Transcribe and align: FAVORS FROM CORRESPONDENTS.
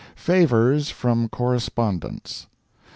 FAVORS 0.15 0.89
FROM 0.89 1.29
CORRESPONDENTS. 1.29 2.47